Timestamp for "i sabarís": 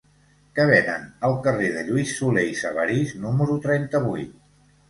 2.55-3.15